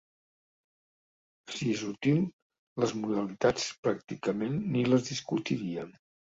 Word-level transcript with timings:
Si 1.57 1.67
és 1.73 1.83
útil, 1.89 2.23
les 2.85 2.95
modalitats 3.03 3.69
pràcticament 3.85 4.59
ni 4.75 4.85
les 4.91 5.09
discutiria. 5.15 5.89